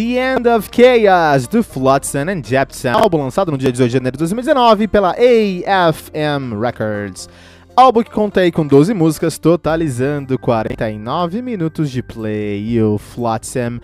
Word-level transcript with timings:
The 0.00 0.16
End 0.16 0.48
of 0.48 0.70
Chaos, 0.70 1.46
do 1.46 1.62
Flotsam 1.62 2.30
and 2.30 2.42
Jepsen, 2.42 2.90
álbum 2.90 3.18
lançado 3.18 3.52
no 3.52 3.58
dia 3.58 3.70
18 3.70 3.86
de 3.86 3.92
janeiro 3.92 4.16
de 4.16 4.20
2019 4.20 4.88
pela 4.88 5.10
AFM 5.10 6.58
Records. 6.58 7.28
Álbum 7.76 8.02
que 8.02 8.10
conta 8.10 8.40
aí 8.40 8.50
com 8.50 8.66
12 8.66 8.94
músicas, 8.94 9.36
totalizando 9.36 10.38
49 10.38 11.42
minutos 11.42 11.90
de 11.90 12.02
play. 12.02 12.66
E 12.66 12.82
o 12.82 12.96
Flotsam, 12.96 13.78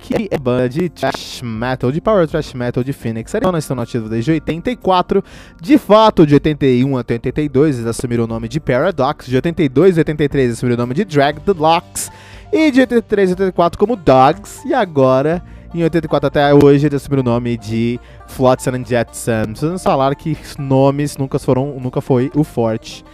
que 0.00 0.28
é 0.30 0.36
banda 0.36 0.68
de 0.68 0.90
thrash 0.90 1.40
metal, 1.40 1.90
de 1.90 1.98
power 1.98 2.28
thrash 2.28 2.52
metal 2.52 2.84
de 2.84 2.92
Phoenix, 2.92 3.34
Arizona, 3.34 3.58
estão 3.58 3.74
nativos 3.74 4.10
desde 4.10 4.32
84. 4.32 5.24
De 5.62 5.78
fato, 5.78 6.26
de 6.26 6.34
81 6.34 6.98
até 6.98 7.14
82, 7.14 7.76
eles 7.76 7.86
assumiram 7.86 8.24
o 8.24 8.26
nome 8.26 8.48
de 8.48 8.60
Paradox. 8.60 9.24
De 9.24 9.36
82 9.36 9.96
a 9.96 10.00
83, 10.02 10.52
assumiram 10.52 10.74
o 10.74 10.82
nome 10.82 10.92
de 10.92 11.06
Drag 11.06 11.40
the 11.40 11.52
Locks. 11.56 12.10
E 12.52 12.70
de 12.70 12.82
83 12.82 13.30
a 13.30 13.32
84 13.32 13.78
como 13.78 13.96
Dogs. 13.96 14.60
E 14.68 14.74
agora, 14.74 15.42
em 15.74 15.82
84 15.82 16.26
até 16.26 16.54
hoje, 16.54 16.86
ele 16.86 16.96
assumiu 16.96 17.20
o 17.20 17.22
nome 17.22 17.56
de 17.56 17.98
Flotsam 18.28 18.74
and 18.74 18.84
Jetsam. 18.84 19.46
Precisamos 19.46 19.82
falar 19.82 20.14
que 20.14 20.36
nomes 20.58 21.16
nunca 21.16 21.38
foram, 21.38 21.78
nunca 21.80 22.00
foi 22.00 22.30
o 22.34 22.44
forte 22.44 23.04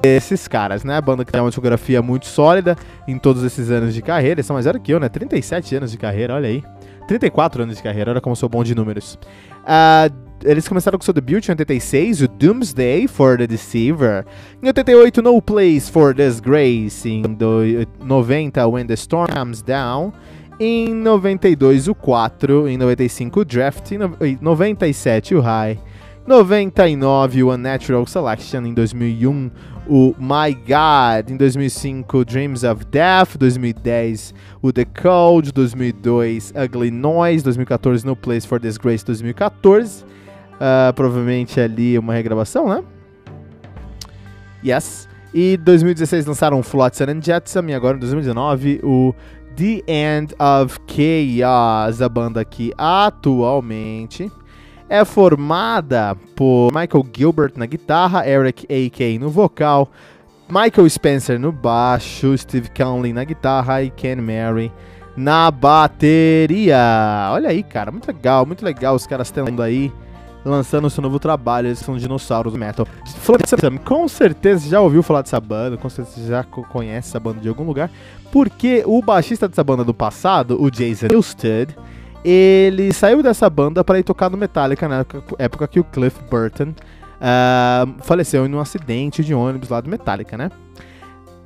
desses 0.00 0.46
caras, 0.46 0.84
né? 0.84 0.96
A 0.96 1.00
banda 1.00 1.24
que 1.24 1.32
tem 1.32 1.40
uma 1.40 1.50
discografia 1.50 2.00
muito 2.00 2.26
sólida 2.26 2.76
em 3.06 3.18
todos 3.18 3.42
esses 3.42 3.70
anos 3.70 3.94
de 3.94 4.02
carreira. 4.02 4.34
Eles 4.34 4.46
são 4.46 4.54
mais 4.54 4.66
velhos 4.66 4.82
que 4.82 4.92
eu, 4.92 5.00
né? 5.00 5.08
37 5.08 5.76
anos 5.76 5.90
de 5.90 5.98
carreira, 5.98 6.34
olha 6.34 6.48
aí. 6.48 6.62
34 7.06 7.62
anos 7.62 7.76
de 7.76 7.82
carreira, 7.82 8.10
olha 8.10 8.20
como 8.20 8.36
sou 8.36 8.48
bom 8.48 8.62
de 8.62 8.74
números. 8.74 9.18
Uh, 9.64 10.28
eles 10.44 10.68
começaram 10.68 10.98
com 10.98 11.04
seu 11.04 11.14
debut 11.14 11.46
em 11.48 11.52
86, 11.52 12.22
o 12.22 12.28
Doomsday 12.28 13.08
for 13.08 13.38
the 13.38 13.46
Deceiver. 13.46 14.24
Em 14.62 14.66
88, 14.68 15.22
No 15.22 15.40
Place 15.42 15.90
for 15.90 16.14
Disgrace. 16.14 17.08
Em 17.08 17.24
90, 18.04 18.66
When 18.68 18.86
the 18.86 18.94
Storm 18.94 19.28
Comes 19.32 19.62
Down. 19.62 20.12
Em 20.60 20.92
92, 20.92 21.86
o 21.86 21.94
4. 21.94 22.68
Em 22.68 22.76
95, 22.76 23.40
o 23.40 23.44
Draft. 23.44 23.92
Em 23.92 24.38
97, 24.40 25.34
o 25.34 25.40
High. 25.40 25.78
99, 26.26 27.44
o 27.44 27.52
Unnatural 27.52 28.04
Selection. 28.06 28.66
Em 28.66 28.74
2001, 28.74 29.50
o 29.86 30.14
My 30.18 30.52
God. 30.52 31.30
Em 31.30 31.36
2005, 31.36 32.24
Dreams 32.24 32.64
of 32.64 32.84
Death. 32.86 33.36
2010, 33.38 34.34
o 34.60 34.72
The 34.72 34.84
Code. 34.84 35.52
2002, 35.52 36.52
Ugly 36.56 36.90
Noise. 36.90 37.44
2014, 37.44 38.04
No 38.04 38.16
Place 38.16 38.46
for 38.46 38.58
Disgrace. 38.58 39.04
2014. 39.04 40.04
Uh, 40.04 40.92
provavelmente 40.92 41.60
ali 41.60 41.96
uma 41.96 42.14
regravação, 42.14 42.68
né? 42.68 42.82
Yes. 44.64 45.08
E 45.32 45.56
2016 45.58 46.26
lançaram 46.26 46.62
Flotsam 46.62 47.06
and 47.10 47.22
Jetsam 47.22 47.68
e 47.68 47.74
agora 47.74 47.96
em 47.96 48.00
2019 48.00 48.80
o 48.82 49.14
The 49.56 49.82
End 49.86 50.34
of 50.38 50.78
Chaos, 50.86 52.00
a 52.00 52.08
banda 52.08 52.44
que 52.44 52.72
atualmente 52.76 54.30
é 54.88 55.04
formada 55.04 56.16
por 56.34 56.72
Michael 56.72 57.06
Gilbert 57.14 57.52
na 57.56 57.66
guitarra, 57.66 58.26
Eric 58.26 58.66
A.K. 58.70 59.18
no 59.18 59.28
vocal, 59.28 59.90
Michael 60.48 60.88
Spencer 60.88 61.38
no 61.38 61.52
baixo, 61.52 62.36
Steve 62.38 62.70
Conley 62.70 63.12
na 63.12 63.24
guitarra 63.24 63.82
e 63.82 63.90
Ken 63.90 64.16
Mary 64.16 64.72
na 65.16 65.50
bateria. 65.50 67.30
Olha 67.32 67.50
aí, 67.50 67.62
cara, 67.62 67.90
muito 67.90 68.06
legal, 68.06 68.46
muito 68.46 68.64
legal 68.64 68.94
os 68.94 69.06
caras 69.06 69.30
tendo 69.30 69.60
aí 69.60 69.92
lançando 70.44 70.88
seu 70.88 71.02
novo 71.02 71.18
trabalho, 71.18 71.68
eles 71.68 71.78
são 71.78 71.96
dinossauros 71.96 72.54
metal. 72.54 72.86
Com 73.84 74.08
certeza 74.08 74.68
já 74.68 74.80
ouviu 74.80 75.02
falar 75.02 75.22
dessa 75.22 75.40
banda, 75.40 75.76
com 75.76 75.88
certeza 75.88 76.26
já 76.26 76.44
conhece 76.44 77.08
essa 77.08 77.20
banda 77.20 77.40
de 77.40 77.48
algum 77.48 77.64
lugar, 77.64 77.90
porque 78.32 78.82
o 78.86 79.02
baixista 79.02 79.48
dessa 79.48 79.64
banda 79.64 79.84
do 79.84 79.94
passado, 79.94 80.60
o 80.60 80.70
Jason 80.70 81.08
Newsted, 81.10 81.74
ele 82.24 82.92
saiu 82.92 83.22
dessa 83.22 83.48
banda 83.48 83.84
para 83.84 83.98
ir 83.98 84.02
tocar 84.02 84.30
no 84.30 84.36
Metallica 84.36 84.88
na 84.88 85.04
época 85.38 85.68
que 85.68 85.80
o 85.80 85.84
Cliff 85.84 86.20
Burton 86.28 86.70
uh, 86.70 87.94
faleceu 88.02 88.46
em 88.46 88.54
um 88.54 88.60
acidente 88.60 89.24
de 89.24 89.34
ônibus 89.34 89.68
lá 89.68 89.80
do 89.80 89.88
Metallica, 89.88 90.36
né? 90.36 90.50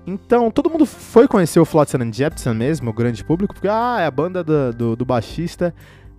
Então, 0.05 0.51
todo 0.51 0.69
mundo 0.69 0.85
foi 0.85 1.29
conhecer 1.29 1.61
o 1.61 1.65
Flotsam 1.65 2.03
and 2.03 2.13
Jepsen 2.13 2.55
mesmo, 2.55 2.91
o 2.91 2.93
grande 2.93 3.23
público, 3.23 3.55
porque 3.55 3.69
ah, 3.69 3.99
é 4.01 4.07
a 4.07 4.11
banda 4.11 4.43
do, 4.43 4.73
do, 4.73 4.97
do 4.97 5.05
baixista 5.05 5.73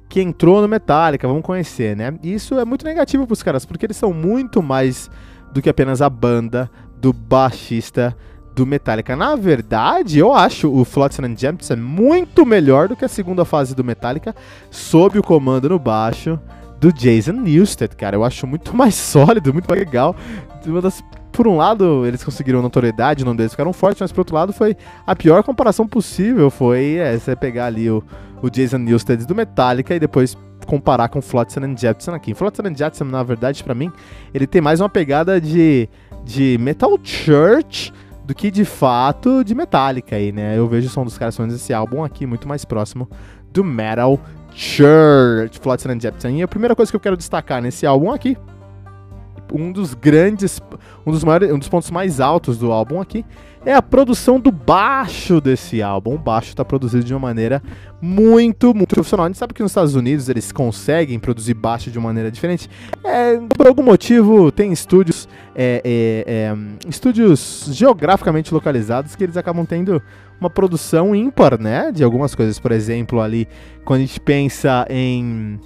que 0.10 0.22
entrou 0.22 0.62
no 0.62 0.68
Metallica, 0.68 1.28
vamos 1.28 1.44
conhecer, 1.44 1.96
né? 1.96 2.14
E 2.22 2.34
isso 2.34 2.60
é 2.60 2.66
muito 2.66 2.86
negativo 2.86 3.26
pros 3.26 3.42
caras, 3.42 3.66
porque 3.66 3.86
eles 3.86 3.98
são 3.98 4.14
muito 4.14 4.62
mais 4.62 5.10
do 5.52 5.62
que 5.62 5.70
apenas 5.70 6.02
a 6.02 6.10
banda 6.10 6.70
do 6.98 7.12
baixista 7.12 8.16
do 8.56 8.66
Metallica. 8.66 9.16
Na 9.16 9.36
verdade, 9.36 10.20
eu 10.20 10.34
acho 10.34 10.72
o 10.72 10.86
Flotsam 10.86 11.26
and 11.26 11.36
Jefferson 11.36 11.76
muito 11.76 12.46
melhor 12.46 12.88
do 12.88 12.96
que 12.96 13.06
a 13.06 13.08
segunda 13.08 13.44
fase 13.44 13.76
do 13.76 13.84
Metallica, 13.84 14.36
sob 14.70 15.18
o 15.18 15.24
comando 15.24 15.70
no 15.70 15.80
baixo 15.80 16.40
do 16.80 16.92
Jason 16.92 17.34
Newsted, 17.34 17.96
cara. 17.96 18.16
Eu 18.16 18.24
acho 18.24 18.46
muito 18.46 18.74
mais 18.78 18.96
sólido, 18.96 19.54
muito 19.54 19.68
mais 19.68 19.80
legal. 19.80 20.16
Por 21.32 21.48
um 21.48 21.58
lado, 21.58 22.06
eles 22.06 22.24
conseguiram 22.24 22.62
notoriedade, 22.62 23.24
o 23.24 23.26
nome 23.26 23.38
deles 23.38 23.54
ficaram 23.54 23.74
fortes, 23.74 24.02
mas 24.02 24.12
por 24.12 24.22
outro 24.22 24.36
lado, 24.36 24.54
foi 24.54 24.78
a 25.06 25.16
pior 25.16 25.44
comparação 25.44 25.88
possível. 25.88 26.50
Foi 26.52 26.96
é, 26.96 27.18
você 27.18 27.36
pegar 27.36 27.66
ali 27.66 27.90
o, 27.90 28.04
o 28.44 28.50
Jason 28.50 28.80
Newsted 28.80 29.26
do 29.26 29.34
Metallica 29.34 29.96
e 29.96 30.00
depois 30.00 30.38
comparar 30.68 31.08
com 31.08 31.22
Flotsam 31.22 31.64
and 31.64 31.78
Jepsen 31.78 32.14
aqui. 32.14 32.34
Flotsam 32.34 32.68
and 32.68 32.76
Jepsen, 32.76 33.08
na 33.08 33.24
verdade, 33.24 33.64
para 33.64 33.74
mim, 33.74 33.92
ele 34.34 34.46
tem 34.46 34.62
mais 34.62 34.82
uma 34.82 34.90
pegada 34.90 35.40
de, 35.40 35.88
de 36.26 36.58
Metal 36.60 36.92
Church 37.02 37.94
do 38.26 38.36
que 38.36 38.52
de 38.52 38.66
fato 38.66 39.44
de 39.46 39.56
Metallica 39.56 40.18
aí, 40.18 40.34
né? 40.34 40.58
Eu 40.58 40.68
vejo 40.68 40.88
o 40.88 40.90
som 40.90 41.06
dos 41.06 41.18
caras 41.18 41.38
fazendo 41.38 41.56
esse 41.56 41.74
álbum 41.74 42.04
aqui 42.04 42.26
muito 42.26 42.46
mais 42.46 42.66
próximo 42.66 43.10
do 43.52 43.64
Metal 43.64 44.20
Church, 44.54 45.60
Flotsam 45.60 45.94
and 45.94 46.02
Jepsen. 46.02 46.40
E 46.40 46.44
a 46.44 46.48
primeira 46.48 46.76
coisa 46.76 46.92
que 46.92 46.96
eu 46.98 47.02
quero 47.02 47.16
destacar 47.16 47.62
nesse 47.62 47.86
álbum 47.86 48.12
aqui 48.12 48.38
um 49.54 49.72
dos 49.72 49.94
grandes, 49.94 50.60
um 51.06 51.12
dos 51.12 51.24
maiores, 51.24 51.52
um 51.52 51.60
dos 51.60 51.70
pontos 51.70 51.92
mais 51.92 52.20
altos 52.20 52.58
do 52.58 52.72
álbum 52.72 53.00
aqui 53.00 53.24
é 53.66 53.74
a 53.74 53.82
produção 53.82 54.40
do 54.40 54.52
baixo 54.52 55.40
desse 55.40 55.82
álbum. 55.82 56.16
O 56.16 56.18
baixo 56.18 56.50
está 56.50 56.66
produzido 56.66 57.04
de 57.04 57.14
uma 57.14 57.20
maneira 57.20 57.62
muito, 58.02 58.74
muito 58.74 58.94
profissional. 58.94 59.26
A 59.26 59.30
gente 59.30 59.38
sabe 59.38 59.54
que 59.54 59.62
nos 59.62 59.72
Estados 59.72 59.96
Unidos 59.96 60.28
eles 60.28 60.52
conseguem 60.52 61.18
produzir 61.18 61.54
baixo 61.54 61.90
de 61.90 61.98
uma 61.98 62.10
maneira 62.10 62.30
diferente. 62.30 62.70
É, 63.04 63.38
por 63.56 63.68
algum 63.68 63.84
motivo, 63.84 64.52
tem 64.52 64.74
estúdios, 64.74 65.28
é, 65.56 65.82
é, 65.84 66.26
é, 66.28 66.90
estúdios 66.90 67.70
geograficamente 67.72 68.54
localizados 68.54 69.16
que 69.16 69.24
eles 69.24 69.38
acabam 69.38 69.66
tendo 69.66 70.02
uma 70.40 70.50
produção 70.50 71.16
ímpar, 71.16 71.60
né? 71.60 71.92
De 71.92 72.04
algumas 72.04 72.36
coisas. 72.36 72.60
Por 72.60 72.72
exemplo, 72.74 73.22
ali, 73.22 73.48
quando 73.86 74.00
a 74.00 74.06
gente 74.06 74.20
pensa 74.20 74.86
em 74.90 75.60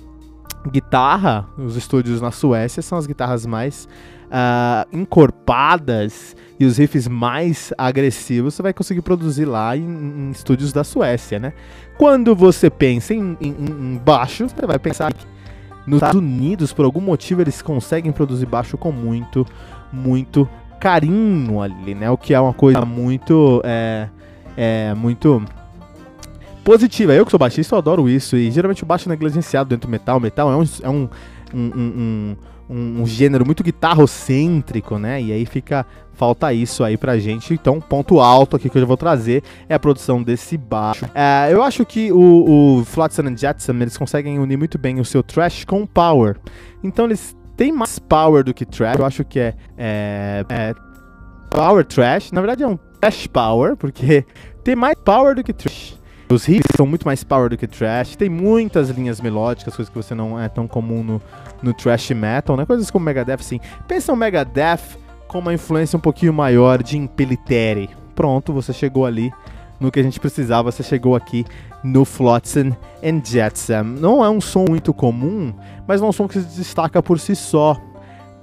guitarra, 0.71 1.47
os 1.57 1.75
estúdios 1.75 2.21
na 2.21 2.31
Suécia 2.31 2.81
são 2.83 2.97
as 2.97 3.07
guitarras 3.07 3.45
mais 3.45 3.87
uh, 4.27 4.87
encorpadas 4.95 6.35
e 6.59 6.65
os 6.65 6.77
riffs 6.77 7.07
mais 7.07 7.71
agressivos 7.77 8.55
você 8.55 8.63
vai 8.63 8.73
conseguir 8.73 9.01
produzir 9.01 9.45
lá 9.45 9.75
em, 9.77 9.83
em 9.83 10.31
estúdios 10.31 10.73
da 10.73 10.83
Suécia, 10.83 11.39
né? 11.39 11.53
Quando 11.97 12.35
você 12.35 12.69
pensa 12.69 13.13
em, 13.13 13.37
em, 13.39 13.55
em 13.59 14.01
baixo, 14.03 14.47
você 14.49 14.65
vai 14.65 14.79
pensar 14.79 15.13
que 15.13 15.25
nos 15.87 15.97
Estados 15.97 16.19
Unidos, 16.19 16.73
por 16.73 16.83
algum 16.83 16.99
motivo, 16.99 17.41
eles 17.41 17.61
conseguem 17.61 18.11
produzir 18.11 18.45
baixo 18.45 18.77
com 18.77 18.91
muito, 18.91 19.45
muito 19.91 20.47
carinho 20.81 21.61
ali, 21.61 21.95
né? 21.95 22.11
O 22.11 22.17
que 22.17 22.33
é 22.33 22.39
uma 22.39 22.53
coisa 22.53 22.83
muito, 22.83 23.61
é, 23.63 24.09
é 24.57 24.93
muito 24.93 25.41
positiva. 26.63 27.13
Eu 27.13 27.23
que 27.23 27.31
sou 27.31 27.39
baixista, 27.39 27.73
eu 27.73 27.79
adoro 27.79 28.09
isso. 28.09 28.35
E 28.35 28.51
geralmente 28.51 28.83
o 28.83 28.85
baixo 28.85 29.07
é 29.07 29.09
negligenciado 29.09 29.69
dentro 29.69 29.87
do 29.87 29.91
metal. 29.91 30.17
O 30.17 30.19
metal 30.19 30.51
é 30.51 30.57
um, 30.57 30.63
é 30.83 30.89
um, 30.89 31.09
um, 31.53 31.59
um, 31.59 31.79
um, 31.79 32.37
um 32.69 33.05
gênero 33.05 33.45
muito 33.45 33.63
guitarrocêntrico, 33.63 34.97
né? 34.97 35.21
E 35.21 35.31
aí 35.31 35.45
fica. 35.45 35.85
Falta 36.13 36.51
isso 36.51 36.83
aí 36.83 36.97
pra 36.97 37.19
gente. 37.19 37.53
Então, 37.53 37.79
ponto 37.79 38.19
alto 38.19 38.55
aqui 38.55 38.71
que 38.71 38.77
eu 38.77 38.81
já 38.81 38.87
vou 38.87 38.97
trazer 38.97 39.43
é 39.69 39.75
a 39.75 39.79
produção 39.79 40.23
desse 40.23 40.57
baixo. 40.57 41.05
É, 41.13 41.53
eu 41.53 41.61
acho 41.61 41.85
que 41.85 42.11
o, 42.11 42.79
o 42.79 42.85
Flotsam 42.85 43.27
and 43.27 43.37
Jetsam 43.37 43.79
eles 43.79 43.95
conseguem 43.95 44.39
unir 44.39 44.57
muito 44.57 44.79
bem 44.79 44.99
o 44.99 45.05
seu 45.05 45.21
trash 45.21 45.63
com 45.63 45.85
power. 45.85 46.37
Então, 46.83 47.05
eles 47.05 47.37
têm 47.55 47.71
mais 47.71 47.99
power 47.99 48.43
do 48.43 48.51
que 48.51 48.65
trash. 48.65 48.97
Eu 48.97 49.05
acho 49.05 49.23
que 49.23 49.39
é, 49.39 49.53
é, 49.77 50.43
é 50.49 50.75
power 51.51 51.85
trash. 51.85 52.31
Na 52.31 52.41
verdade, 52.41 52.63
é 52.63 52.67
um 52.67 52.79
trash 52.99 53.27
power, 53.27 53.75
porque 53.75 54.25
tem 54.63 54.75
mais 54.75 54.95
power 54.95 55.35
do 55.35 55.43
que 55.43 55.53
trash. 55.53 55.99
Os 56.29 56.45
riffs 56.45 56.75
são 56.75 56.85
muito 56.85 57.05
mais 57.05 57.23
power 57.23 57.49
do 57.49 57.57
que 57.57 57.65
trash. 57.65 58.17
Tem 58.17 58.29
muitas 58.29 58.89
linhas 58.89 59.21
melódicas, 59.21 59.75
coisas 59.75 59.89
que 59.89 59.95
você 59.95 60.13
não 60.13 60.39
é 60.39 60.49
tão 60.49 60.67
comum 60.67 61.01
no, 61.01 61.21
no 61.61 61.73
trash 61.73 62.11
metal, 62.11 62.57
né? 62.57 62.65
Coisas 62.65 62.91
como 62.91 63.05
Megadeth, 63.05 63.39
sim. 63.39 63.61
Pensa 63.87 64.11
um 64.11 64.15
Megadeth 64.15 64.97
com 65.27 65.39
uma 65.39 65.53
influência 65.53 65.95
um 65.95 66.01
pouquinho 66.01 66.33
maior 66.33 66.83
de 66.83 66.97
Impelitere. 66.97 67.89
Pronto, 68.13 68.51
você 68.51 68.73
chegou 68.73 69.05
ali 69.05 69.31
no 69.79 69.91
que 69.91 69.99
a 69.99 70.03
gente 70.03 70.19
precisava, 70.19 70.71
você 70.71 70.83
chegou 70.83 71.15
aqui 71.15 71.45
no 71.83 72.03
Flotsam 72.03 72.75
and 73.03 73.21
Jetsam. 73.23 73.83
Não 73.83 74.23
é 74.23 74.29
um 74.29 74.41
som 74.41 74.65
muito 74.67 74.93
comum, 74.93 75.53
mas 75.87 76.01
é 76.01 76.03
um 76.03 76.11
som 76.11 76.27
que 76.27 76.39
se 76.41 76.57
destaca 76.57 77.01
por 77.01 77.19
si 77.19 77.35
só. 77.35 77.77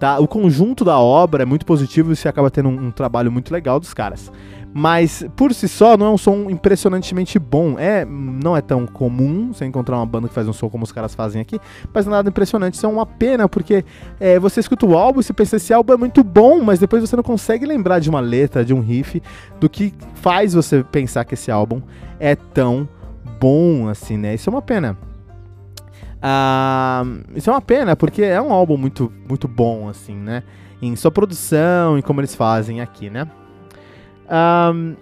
Tá? 0.04 0.18
O 0.18 0.28
conjunto 0.28 0.84
da 0.84 0.98
obra 0.98 1.44
é 1.44 1.46
muito 1.46 1.64
positivo 1.64 2.12
e 2.12 2.16
você 2.16 2.28
acaba 2.28 2.50
tendo 2.50 2.68
um, 2.68 2.88
um 2.88 2.90
trabalho 2.90 3.32
muito 3.32 3.50
legal 3.50 3.80
dos 3.80 3.94
caras. 3.94 4.30
Mas 4.70 5.24
por 5.34 5.54
si 5.54 5.66
só 5.66 5.96
não 5.96 6.04
é 6.04 6.10
um 6.10 6.18
som 6.18 6.50
impressionantemente 6.50 7.38
bom. 7.38 7.78
É, 7.78 8.04
não 8.04 8.54
é 8.54 8.60
tão 8.60 8.86
comum 8.86 9.50
você 9.50 9.64
encontrar 9.64 9.96
uma 9.96 10.04
banda 10.04 10.28
que 10.28 10.34
faz 10.34 10.46
um 10.46 10.52
som 10.52 10.68
como 10.68 10.84
os 10.84 10.92
caras 10.92 11.14
fazem 11.14 11.40
aqui, 11.40 11.58
mas 11.90 12.04
nada 12.04 12.28
impressionante. 12.28 12.74
Isso 12.74 12.84
é 12.84 12.88
uma 12.90 13.06
pena, 13.06 13.48
porque 13.48 13.82
é, 14.20 14.38
você 14.38 14.60
escuta 14.60 14.84
o 14.84 14.94
álbum 14.94 15.20
e 15.20 15.24
você 15.24 15.32
pensa, 15.32 15.56
esse 15.56 15.72
álbum 15.72 15.94
é 15.94 15.96
muito 15.96 16.22
bom, 16.22 16.60
mas 16.62 16.78
depois 16.78 17.00
você 17.00 17.16
não 17.16 17.22
consegue 17.22 17.64
lembrar 17.64 17.98
de 17.98 18.10
uma 18.10 18.20
letra, 18.20 18.62
de 18.62 18.74
um 18.74 18.80
riff, 18.80 19.22
do 19.58 19.70
que 19.70 19.94
faz 20.16 20.52
você 20.52 20.84
pensar 20.84 21.24
que 21.24 21.32
esse 21.32 21.50
álbum 21.50 21.80
é 22.20 22.36
tão 22.36 22.86
bom 23.40 23.88
assim, 23.88 24.18
né? 24.18 24.34
Isso 24.34 24.50
é 24.50 24.52
uma 24.52 24.60
pena. 24.60 24.98
Ah, 26.26 27.04
isso 27.36 27.50
é 27.50 27.52
uma 27.52 27.60
pena, 27.60 27.94
porque 27.94 28.22
é 28.22 28.40
um 28.40 28.50
álbum 28.50 28.78
muito, 28.78 29.12
muito 29.28 29.46
bom, 29.46 29.90
assim, 29.90 30.14
né? 30.14 30.42
Em 30.80 30.96
sua 30.96 31.10
produção 31.10 31.98
e 31.98 32.02
como 32.02 32.18
eles 32.18 32.34
fazem 32.34 32.80
aqui, 32.80 33.10
né? 33.10 33.28
Um, 34.72 34.96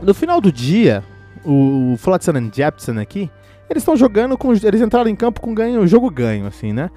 no 0.00 0.14
final 0.14 0.40
do 0.40 0.52
dia, 0.52 1.02
o, 1.44 1.96
Flotsam 1.98 2.36
and 2.36 2.50
Jepsen 2.54 3.00
aqui, 3.00 3.28
eles 3.68 3.80
estão 3.80 3.96
jogando 3.96 4.38
com. 4.38 4.52
Eles 4.52 4.80
entraram 4.80 5.10
em 5.10 5.16
campo 5.16 5.40
com 5.40 5.52
ganho, 5.52 5.84
jogo 5.84 6.08
ganho, 6.08 6.46
assim, 6.46 6.72
né? 6.72 6.92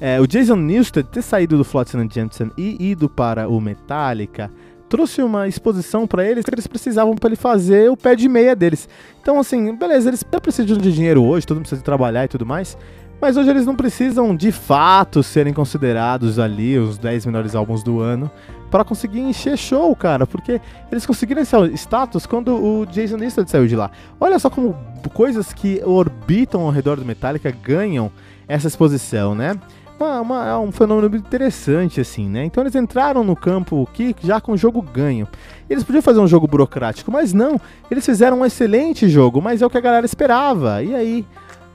É, 0.00 0.20
o 0.20 0.26
Jason 0.28 0.54
Newsted 0.54 1.08
ter 1.08 1.22
saído 1.22 1.58
do 1.58 1.64
Flotsam 1.64 2.02
and 2.02 2.08
Jepsen 2.08 2.52
e 2.56 2.90
ido 2.90 3.08
para 3.08 3.48
o 3.48 3.60
Metallica 3.60 4.48
trouxe 4.90 5.22
uma 5.22 5.46
exposição 5.46 6.04
para 6.04 6.28
eles 6.28 6.44
que 6.44 6.52
eles 6.52 6.66
precisavam 6.66 7.14
para 7.14 7.28
ele 7.28 7.36
fazer 7.36 7.88
o 7.88 7.96
pé 7.96 8.16
de 8.16 8.28
meia 8.28 8.56
deles. 8.56 8.88
Então, 9.22 9.38
assim, 9.38 9.74
beleza, 9.76 10.10
eles 10.10 10.24
precisam 10.24 10.76
de 10.76 10.92
dinheiro 10.92 11.24
hoje, 11.24 11.46
todo 11.46 11.58
mundo 11.58 11.66
precisa 11.66 11.82
trabalhar 11.82 12.24
e 12.24 12.28
tudo 12.28 12.44
mais. 12.44 12.76
Mas 13.20 13.36
hoje 13.36 13.50
eles 13.50 13.66
não 13.66 13.76
precisam 13.76 14.34
de 14.34 14.50
fato 14.50 15.22
serem 15.22 15.54
considerados 15.54 16.38
ali 16.38 16.76
os 16.76 16.98
10 16.98 17.26
melhores 17.26 17.54
álbuns 17.54 17.84
do 17.84 18.00
ano 18.00 18.28
para 18.68 18.82
conseguir 18.82 19.20
encher 19.20 19.56
show, 19.56 19.94
cara, 19.94 20.26
porque 20.26 20.60
eles 20.90 21.06
conseguiram 21.06 21.42
esse 21.42 21.54
status 21.74 22.26
quando 22.26 22.54
o 22.54 22.86
Jason 22.86 23.16
Newsted 23.16 23.48
saiu 23.48 23.68
de 23.68 23.76
lá. 23.76 23.90
Olha 24.18 24.38
só 24.38 24.50
como 24.50 24.74
coisas 25.12 25.52
que 25.52 25.80
orbitam 25.84 26.62
ao 26.62 26.70
redor 26.70 26.96
do 26.96 27.04
Metallica 27.04 27.50
ganham 27.50 28.10
essa 28.48 28.66
exposição, 28.66 29.34
né? 29.34 29.56
Uma, 30.00 30.20
uma, 30.22 30.46
é 30.46 30.56
um 30.56 30.72
fenômeno 30.72 31.14
interessante, 31.14 32.00
assim, 32.00 32.26
né? 32.26 32.46
Então 32.46 32.62
eles 32.62 32.74
entraram 32.74 33.22
no 33.22 33.36
campo 33.36 33.86
aqui 33.90 34.16
já 34.22 34.40
com 34.40 34.52
o 34.52 34.56
jogo 34.56 34.80
ganho. 34.80 35.28
Eles 35.68 35.84
podiam 35.84 36.00
fazer 36.00 36.20
um 36.20 36.26
jogo 36.26 36.46
burocrático, 36.46 37.12
mas 37.12 37.34
não. 37.34 37.60
Eles 37.90 38.06
fizeram 38.06 38.40
um 38.40 38.46
excelente 38.46 39.10
jogo, 39.10 39.42
mas 39.42 39.60
é 39.60 39.66
o 39.66 39.68
que 39.68 39.76
a 39.76 39.80
galera 39.82 40.06
esperava. 40.06 40.82
E 40.82 40.94
aí, 40.94 41.26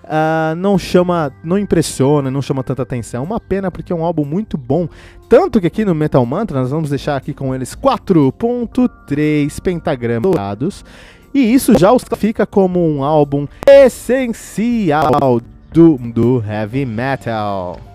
uh, 0.06 0.56
não 0.56 0.76
chama, 0.76 1.32
não 1.44 1.60
impressiona, 1.60 2.32
não 2.32 2.42
chama 2.42 2.64
tanta 2.64 2.82
atenção. 2.82 3.24
Uma 3.24 3.40
pena 3.40 3.70
porque 3.70 3.94
é 3.94 3.96
um 3.96 4.04
álbum 4.04 4.26
muito 4.26 4.58
bom. 4.58 4.90
Tanto 5.30 5.62
que 5.62 5.68
aqui 5.68 5.86
no 5.86 5.94
Metal 5.94 6.26
Mantra 6.26 6.62
nós 6.62 6.72
vamos 6.72 6.90
deixar 6.90 7.16
aqui 7.16 7.32
com 7.32 7.54
eles 7.54 7.76
4.3 7.76 9.62
pentagramas 9.62 10.84
e 11.32 11.54
isso 11.54 11.78
já 11.78 11.90
fica 12.18 12.46
como 12.46 12.80
um 12.80 13.04
álbum 13.04 13.46
essencial 13.68 15.42
do, 15.72 15.98
do 15.98 16.44
heavy 16.44 16.86
metal. 16.86 17.95